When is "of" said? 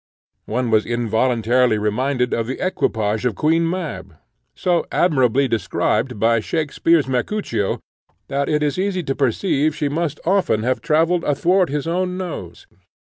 2.33-2.47, 3.23-3.35